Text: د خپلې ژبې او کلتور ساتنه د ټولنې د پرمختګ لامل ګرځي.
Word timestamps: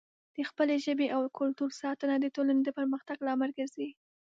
د 0.35 0.37
خپلې 0.49 0.75
ژبې 0.85 1.07
او 1.15 1.21
کلتور 1.39 1.69
ساتنه 1.81 2.15
د 2.19 2.25
ټولنې 2.35 2.61
د 2.65 2.69
پرمختګ 2.77 3.17
لامل 3.27 3.51
ګرځي. 3.59 3.89